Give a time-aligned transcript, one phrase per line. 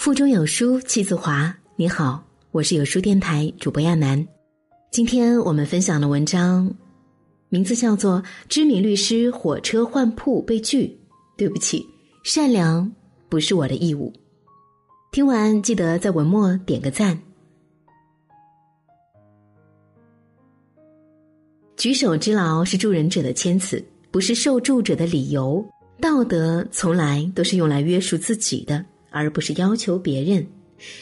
[0.00, 1.54] 腹中有书气自华。
[1.76, 4.26] 你好，我是有书电台主播亚楠。
[4.90, 6.74] 今天我们分享的文章，
[7.50, 10.86] 名字叫做《知名律师火车换铺被拒》。
[11.36, 11.84] 对不起，
[12.24, 12.90] 善良
[13.28, 14.10] 不是我的义务。
[15.12, 17.20] 听完记得在文末点个赞。
[21.76, 25.62] 举手之劳是助人者的谦辞，不是受助者的理由。
[26.00, 28.82] 道德从来都是用来约束自己的。
[29.10, 30.46] 而不是要求别人，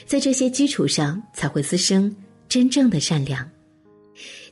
[0.06, 2.14] 在这些基础上才会滋生
[2.48, 3.48] 真正的善良。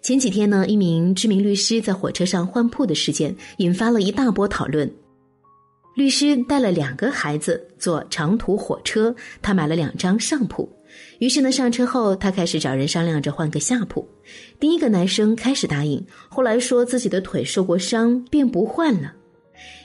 [0.02, 4.88] 前几天呢，一名知名律师在火车上换铺的事件引发了一大波讨论。
[5.96, 10.70] 律师带了两个孩子坐长途火车，他买了两张上铺。
[11.18, 14.06] 于是呢，上车后他开始找人商量着换个下铺。
[14.60, 19.12] 第一个男生开始答应，后来说自己的腿受过伤，便不换了。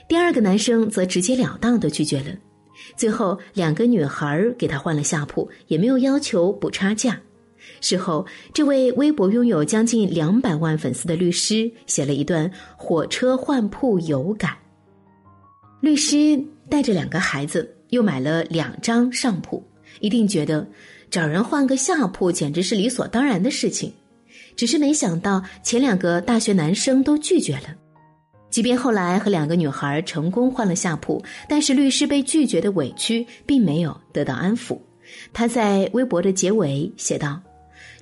[0.08, 2.36] 第二个男生则直截了当的拒绝了。
[2.96, 7.20] 最后，两个女孩给他换了下铺，也没有要求补差价。
[7.80, 14.56] 事后，这位微博拥有将近两百万粉丝的律师写了一段火车换铺有感。
[15.80, 19.62] 律师带着两个孩子，又买了两张上铺，
[20.00, 20.66] 一定觉得
[21.10, 23.92] 找人换个下铺简直是理所当然的事情。
[24.54, 27.74] 只是没想到，前两个大学男生都拒绝了。
[28.52, 34.78] 即便后来和两个女孩成功换了下铺，但是律师被拒绝的委屈并没有得到安抚。
[35.32, 37.40] 他在微博的结尾写道：“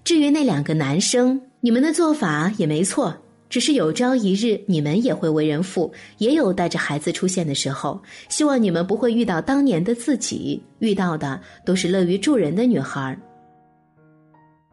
[0.03, 3.17] 至于那两个男生，你们的做法也没错，
[3.49, 8.03] 只是有朝一日你们也会为人父，也有带着孩子出现的时候。
[8.29, 13.17] 希望你们不会遇到当年的自己，遇到的都是乐于助人的女孩。”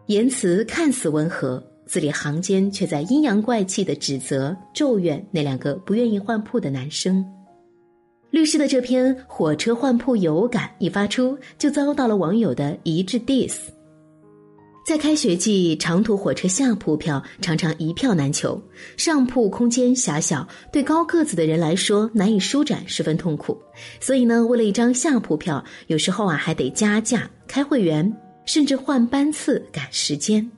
[0.07, 1.63] 言辞看似温和。
[1.87, 7.25] 字里行间却在阴阳怪气的指责、咒怨那两个不愿意换铺的男生。
[8.29, 13.55] 律师的这篇火车换铺有感一发出，就遭到了网友的一致 diss。
[14.85, 18.61] 在开学季，长途火车下铺票常常一票难求，
[18.95, 23.57] 上铺空间狭小，对高个子的人来说难以舒展，十分痛苦。
[23.99, 28.13] 所以呢，为了一张下铺票，有时候啊还得加价、开会员，
[28.45, 30.49] 甚至换班次、赶时间。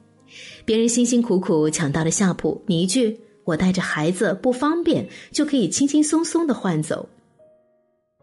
[0.69, 7.09] 别人辛辛苦苦抢到了下铺，你一句“我带着孩子不方便”，就可以轻轻松松的换走，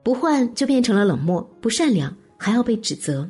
[0.04, 3.28] 不换就变成了冷漠、不善良，还要被指责。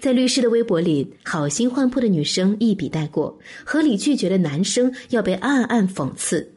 [0.00, 6.50] 在律师的微博里，好心换铺的女生一笔带过，合理拒绝的男生要被暗暗讽刺。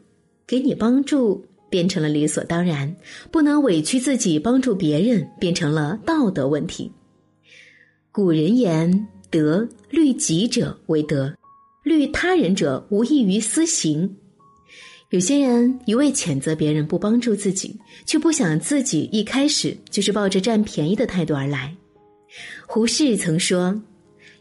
[0.46, 2.96] 给你帮助变成了理所当然，
[3.30, 6.90] 不能委屈自己帮助别人变成了道德问题。
[8.10, 9.06] 古人言。
[9.30, 11.30] 德律己者为德，
[11.88, 14.16] 虑他人者无异于私刑。
[15.10, 21.74] 有些人一味谴责别人不帮助自己，却不想自己一开始就是抱着占便宜的态度而来。
[22.66, 23.80] 胡适曾说：“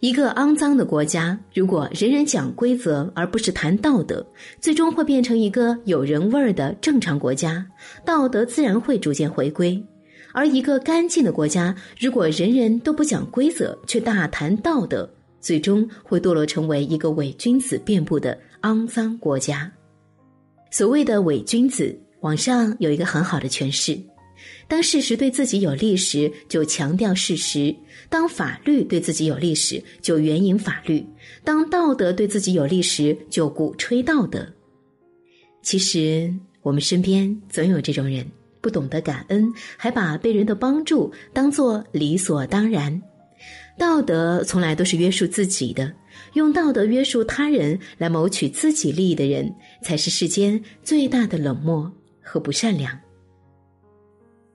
[0.01, 4.27] 一个肮脏的国家，如果人人讲规则而不是谈道德，
[4.59, 7.65] 最终会变成一个有人味儿的正常国家，
[8.03, 9.81] 道德自然会逐渐回归。”
[10.33, 19.71] 而一个干净的国家，如果人人都不讲规则，却大谈道德，最终会堕落成为一个伪君子遍布的肮脏国家。
[20.71, 23.97] 所谓的伪君子，网上有一个很好的诠释：
[24.67, 27.75] 当事实对自己有利时，就强调事实；
[28.09, 31.01] 当法律对自己有利时，就援引法律；
[31.43, 34.45] 当道德对自己有利时，就鼓吹道德。
[35.61, 38.25] 其实，我们身边总有这种人。
[38.59, 43.01] 不懂得感恩，还把被人的帮助当作理所当然。
[43.77, 45.93] 道德从来都是约束自己的，
[46.33, 52.97] 用道德约束他人来谋取自己利益的人，才是世间最大的冷漠和不善良。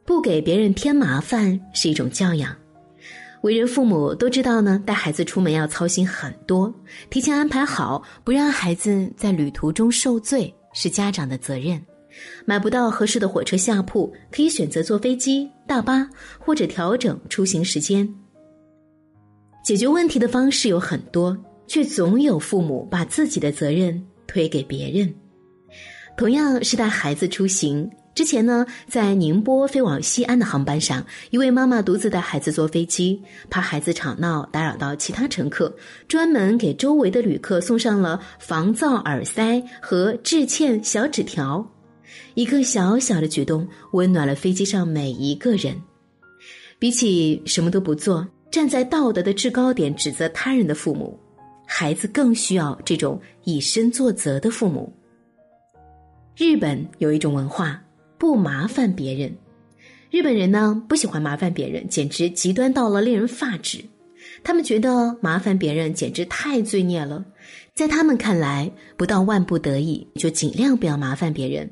[0.04, 2.54] 不给别人添麻烦是一种教养。
[3.42, 6.72] 为人父母都知道呢，带孩子出门要操心很多，
[7.08, 11.80] 提前安排好，不让孩子在旅途中受罪，是家长的责任。
[12.44, 16.08] 买不到合适的火车下铺，可以选择坐飞机、大巴，
[16.38, 18.08] 或者调整出行时间。
[19.62, 21.36] 解决问题的方式有很多，
[21.66, 25.14] 却总有父母把自己的责任推给别人。
[26.16, 35.74] 同样是带孩子出行，之前呢，在宁波飞往西安的航班上，一位妈妈独自带孩子坐飞机，怕孩子吵闹打扰到其他乘客，
[36.08, 41.66] 专门给周围的旅客送上了防噪耳塞和致歉小纸条。
[42.34, 45.80] 一个小小的举动，温暖了飞机上每一个人。
[46.78, 51.18] 比起什么都不做，站在道德的制高点指责他人的父母，
[51.66, 54.92] 孩子更需要这种以身作则的父母。
[56.36, 57.82] 日本有一种文化，
[58.18, 59.34] 不麻烦别人。
[60.10, 63.82] 日本人呢不喜欢麻烦别人，简直极端到了令人发指。
[64.44, 67.24] 他们觉得麻烦别人简直太罪孽了，
[67.74, 71.70] 在他们看来，不到万不得已就尽量不要麻烦别人。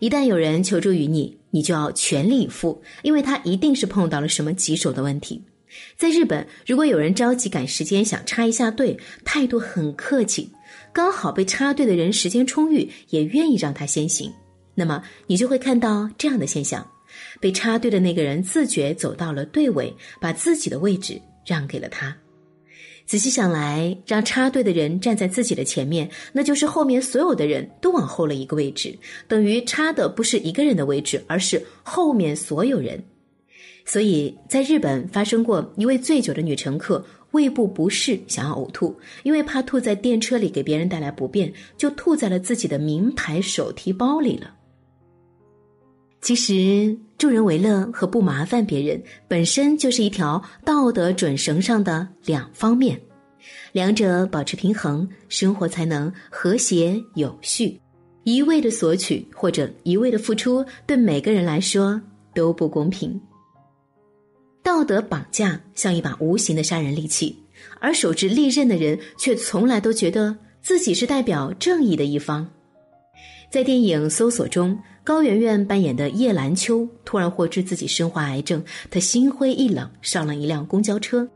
[0.00, 5.40] 一旦有人求助于你，你就要全力以赴，因为他一定是碰到了什么棘手的问题。
[5.96, 10.50] 在日本，如果有人着急赶时间想插一下队，态度很客气，
[10.92, 14.32] 刚好被插队的人时间充裕，也愿意让他先行，
[14.74, 16.86] 那么你就会看到这样的现象：
[17.40, 22.16] 被插队的那个人自觉走到了队尾，把自己的位置让给了他。
[23.04, 28.96] 仔细想来，让插队的人站在自己的前面，那就是后面所有的人都往后了一个位置，
[29.26, 33.02] 等于插的不是一个人的位置，而是后面所有人。
[33.84, 44.54] 所以在日本发生过一位醉酒的女乘客胃部不适，想要呕吐，因为怕吐在电车里给别人带来不便，就吐在了自己的名牌手提包里了。
[46.20, 53.00] 其实，助人为乐和不麻烦别人本身就是一条道德准绳上的两方面，
[53.72, 57.80] 两者保持平衡，生活才能和谐有序。
[58.22, 62.00] 一味的索取或者一味的付出，对每个人来说
[62.32, 63.20] 都不公平。
[64.82, 67.38] 道德绑架像一把无形的杀人利器，
[67.78, 72.50] 而手持利刃的人却从来都觉得自己是代表正义的一方。
[73.48, 74.78] 在电影《搜索》中。
[75.04, 81.28] 高圆圆扮演的叶兰秋突然获知自己身患癌症，她心灰意冷，上了一辆公交车。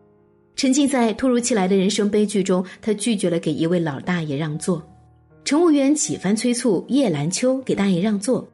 [0.55, 4.81] 沉浸在突如其来的人生悲剧中，她拒绝了给一位老大爷让座。
[5.45, 8.49] 乘务员几番催促叶兰秋给大爷让座，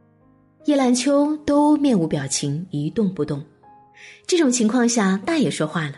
[0.64, 3.44] 叶兰秋都面无表情，一动不动。
[4.26, 5.94] 这种情况下，大爷说话了：“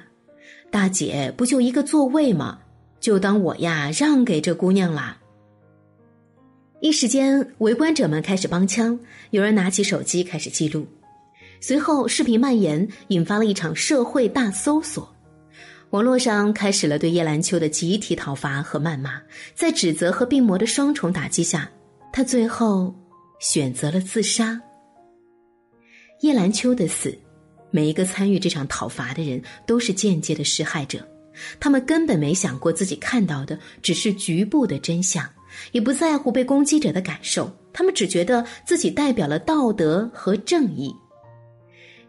[0.71, 2.59] 大姐，不就一个座位吗？
[3.01, 5.19] 就当我呀让给这姑娘啦。”
[6.81, 8.99] 一时间，围观者们开始帮腔，
[9.31, 10.87] 有人拿起手机开始记录。
[11.61, 15.11] 随后，视频蔓延，引发了一场社会大搜索。
[15.91, 19.23] 网络上开始了对叶兰秋的集体讨伐和谩骂。
[19.55, 21.71] 在指责和病魔的双重打击下，
[22.13, 22.95] 他最后
[23.39, 24.61] 选择了自杀。
[26.21, 27.17] 叶兰秋的死，
[27.75, 31.05] 每一个参与这场讨伐的人都是间接的施害者。
[31.59, 35.29] 他们根本没想过自己看到的只是局部的真相。
[35.73, 40.95] 也不在乎被攻击者的感受，他们只觉得自己代表了道德和正义。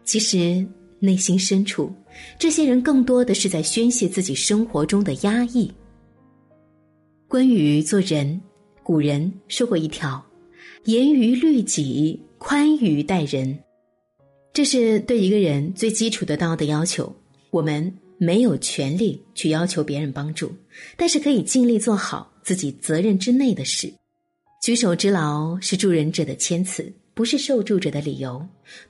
[0.04, 0.66] 其实
[0.98, 1.92] 内心深处，
[2.38, 5.72] 这些人更多的是在宣泄自己生活中的压抑。
[7.28, 8.40] 关于做人，
[8.82, 10.24] 古人说过一条
[10.86, 13.56] ：“严于律己，宽于待人。”
[14.56, 17.14] 这是对一个人最基础的道德要求。
[17.50, 20.50] 我们没有权利去要求别人帮助，
[20.96, 22.32] 但是可以尽力做好。
[22.42, 23.92] 自己责任之内的事，
[24.62, 28.42] 举手之劳是助人者的谦辞，不是受助者的理由。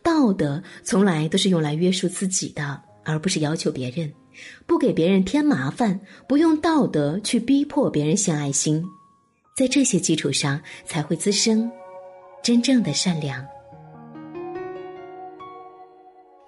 [0.04, 4.12] 道德从来都是用来约束自己的，而不是要求别人。
[4.66, 5.98] 不给别人添麻烦，
[6.28, 8.84] 不用道德去逼迫别人献爱心，
[9.56, 11.68] 在这些基础上，才会滋生
[12.40, 13.44] 真正的善良。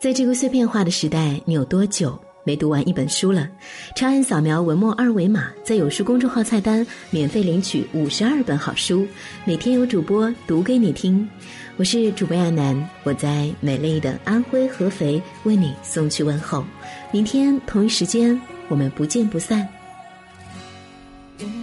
[0.00, 2.16] 在这个碎片化的时代，你有多久？
[2.44, 3.48] 没读完一本书了，
[3.96, 9.06] 长按扫描文末二维码，在有书公众号菜单免费领取五十二本好书，
[9.44, 11.28] 每天有主播读给你听。
[11.76, 16.64] 我是主播亚楠，我在美丽的安徽合肥为你送去问候。
[17.12, 19.68] 明天同一时间，我们不见不散。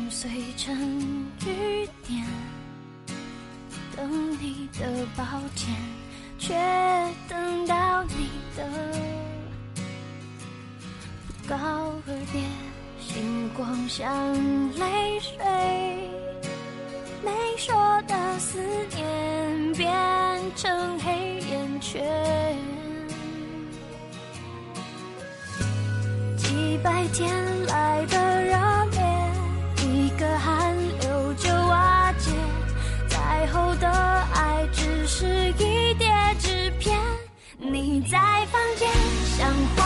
[0.10, 0.76] 碎成
[1.48, 2.24] 雨点，
[3.96, 5.24] 等你的抱
[5.56, 5.74] 歉，
[6.38, 6.54] 却
[7.28, 8.64] 等到你的。
[11.48, 11.56] 高
[12.08, 12.42] 而跌，
[13.00, 14.34] 星光像
[14.80, 15.38] 泪水，
[17.24, 17.76] 没说
[18.08, 18.60] 的思
[18.96, 19.92] 念变
[20.56, 22.04] 成黑眼圈，
[26.36, 27.32] 几百天
[27.68, 28.58] 来的热
[28.92, 29.00] 烈，
[29.88, 32.32] 一个寒流就瓦解，
[33.08, 35.65] 再厚的爱只是一，
[38.10, 38.20] 在
[38.52, 38.88] 房间，
[39.38, 39.85] 像花。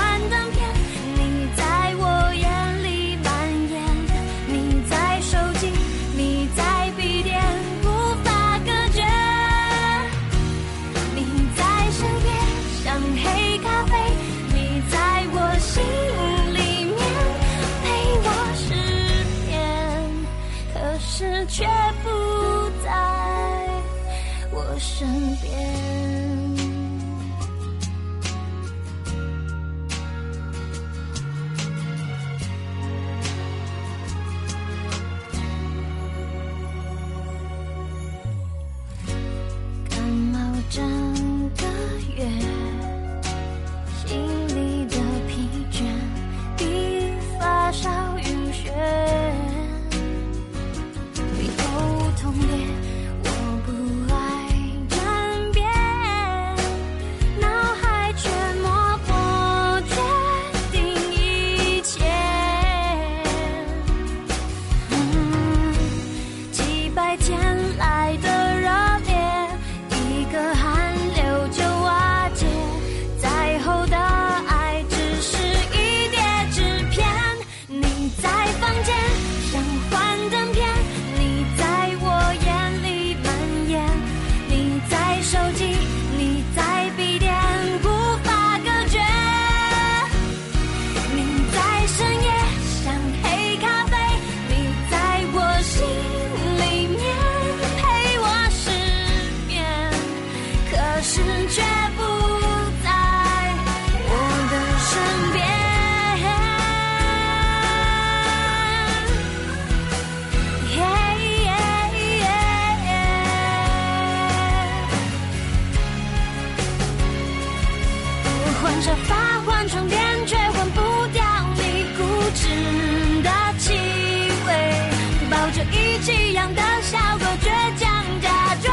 [125.72, 128.68] 一起养的小狗，倔强假装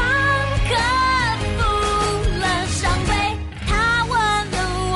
[0.67, 0.71] 克
[1.57, 1.61] 服
[2.39, 3.11] 了伤悲。
[3.67, 3.69] 它
[4.05, 4.11] 吻
[4.51, 4.55] 了
[4.93, 4.95] 我，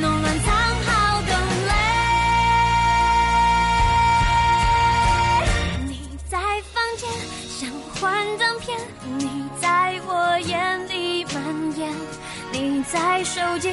[0.00, 0.48] 弄乱藏
[0.86, 0.88] 好
[1.22, 1.30] 的
[1.68, 1.70] 泪。
[5.88, 5.90] 你
[6.28, 6.36] 在
[6.72, 7.02] 房间
[7.48, 7.58] 像
[7.94, 7.98] 幻
[8.38, 8.78] 灯片，
[9.18, 9.22] 你
[9.60, 10.10] 在我
[10.40, 11.34] 眼里蔓
[11.76, 11.80] 延。
[12.52, 13.70] 你在手机，